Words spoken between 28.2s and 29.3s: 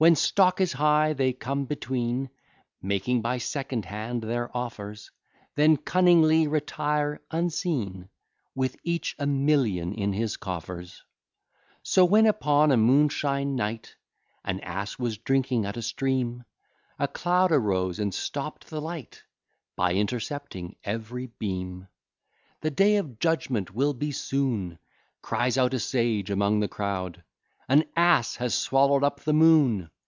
has swallow'd up